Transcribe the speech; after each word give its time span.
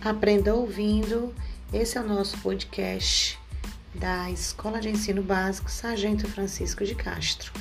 Aprenda 0.00 0.54
ouvindo. 0.54 1.34
Esse 1.72 1.98
é 1.98 2.00
o 2.00 2.06
nosso 2.06 2.38
podcast 2.38 3.38
da 3.94 4.30
Escola 4.30 4.80
de 4.80 4.88
Ensino 4.88 5.22
Básico 5.22 5.70
Sargento 5.70 6.28
Francisco 6.28 6.84
de 6.84 6.94
Castro. 6.94 7.52